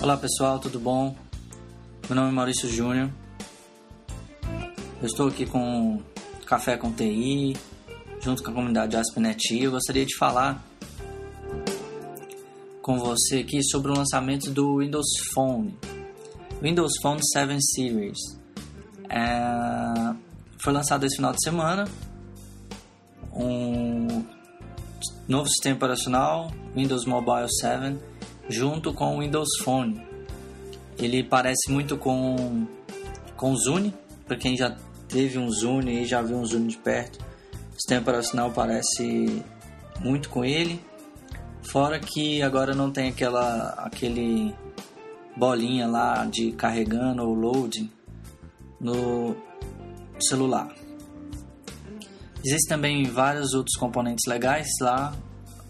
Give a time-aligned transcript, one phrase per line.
[0.00, 1.16] Olá pessoal, tudo bom?
[2.08, 3.10] Meu nome é Maurício Júnior.
[5.00, 6.00] Eu estou aqui com
[6.46, 7.56] Café com TI,
[8.20, 9.60] junto com a comunidade AspNet.
[9.60, 10.64] Eu gostaria de falar
[12.80, 15.76] com você aqui sobre o lançamento do Windows Phone,
[16.62, 18.18] Windows Phone 7 Series.
[19.10, 20.14] É...
[20.62, 21.86] Foi lançado esse final de semana
[23.32, 24.24] um
[25.26, 27.98] novo sistema operacional, Windows Mobile 7,
[28.48, 30.00] junto com o Windows Phone.
[30.98, 32.66] Ele parece muito com,
[33.36, 33.94] com o Zune,
[34.26, 34.76] para quem já
[35.08, 37.18] teve um Zune e já viu um Zune de perto.
[37.70, 39.42] O sistema operacional parece
[40.00, 40.82] muito com ele.
[41.62, 44.54] Fora que agora não tem aquela aquele
[45.36, 47.90] bolinha lá de carregando ou loading
[48.80, 49.36] no
[50.18, 50.74] celular.
[52.44, 55.14] Existem também vários outros componentes legais lá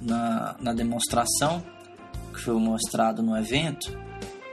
[0.00, 1.64] na, na demonstração
[2.34, 3.96] que foi mostrado no evento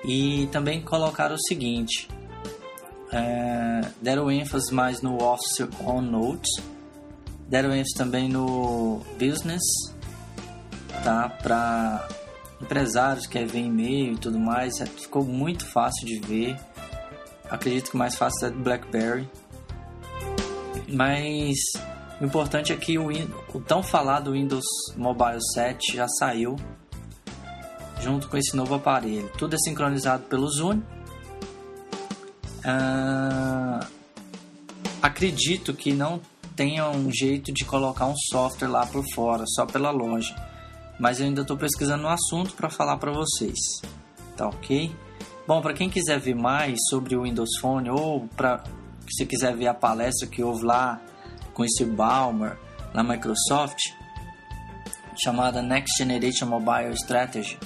[0.06, 2.08] e também colocaram o seguinte
[3.12, 6.52] é, deram ênfase mais no Office on Notes
[7.48, 9.64] deram ênfase também no Business
[11.04, 12.08] tá para
[12.62, 16.58] empresários que ver e-mail e tudo mais é, ficou muito fácil de ver
[17.52, 19.30] acredito que mais fácil é do BlackBerry.
[20.88, 21.58] Mas
[22.20, 23.10] o importante é que o,
[23.54, 24.66] o tão falado Windows
[24.96, 26.56] Mobile 7 já saiu
[28.02, 29.32] junto com esse novo aparelho.
[29.38, 30.82] Tudo é sincronizado pelo Zoom.
[32.64, 33.86] Uh,
[35.02, 36.20] acredito que não
[36.56, 40.36] tenha um jeito de colocar um software lá por fora, só pela loja.
[41.00, 43.58] Mas eu ainda estou pesquisando um assunto para falar para vocês.
[44.36, 44.92] Tá ok?
[45.48, 48.64] Bom, para quem quiser ver mais sobre o Windows Phone ou para
[49.10, 51.02] se quiser ver a palestra que houve lá
[51.54, 52.58] com esse Balmer
[52.94, 53.80] na Microsoft,
[55.22, 57.58] chamada Next Generation Mobile Strategy,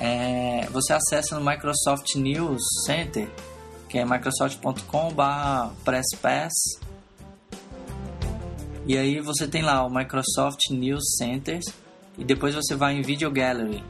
[0.00, 3.28] é, você acessa no Microsoft News Center,
[3.88, 6.52] que é microsoft.com/presspass.
[8.86, 11.60] E aí você tem lá o Microsoft News Center
[12.18, 13.82] e depois você vai em Video Gallery.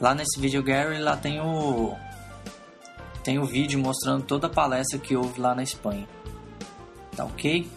[0.00, 1.94] Lá nesse Video Gallery lá tem o
[3.22, 6.08] tem o vídeo mostrando toda a palestra que houve lá na Espanha.
[7.16, 7.70] Tá ok?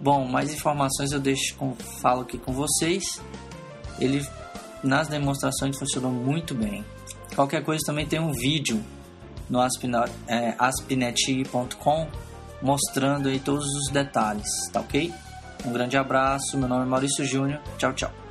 [0.00, 3.20] Bom, mais informações eu deixo com, falo aqui com vocês.
[3.98, 4.24] Ele
[4.82, 6.84] nas demonstrações funcionou muito bem.
[7.34, 8.82] Qualquer coisa também tem um vídeo
[9.48, 12.06] no é, aspinet.com
[12.60, 15.12] mostrando aí todos os detalhes, tá ok?
[15.64, 18.27] Um grande abraço, meu nome é Maurício Júnior, tchau, tchau.